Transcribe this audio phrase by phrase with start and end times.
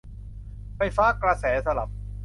[0.77, 1.89] ไฟฟ้ากระแสสลับ